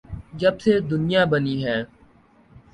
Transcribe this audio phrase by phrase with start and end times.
[0.33, 1.77] جب سے دنیا بنی ہے۔